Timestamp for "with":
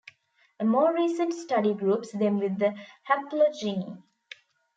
2.39-2.57